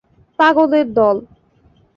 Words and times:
পাগলের 0.39 0.87
দল! 0.97 1.17